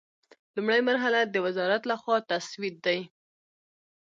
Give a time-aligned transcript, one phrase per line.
[0.55, 2.99] لومړۍ مرحله د وزارت له خوا تسوید دی.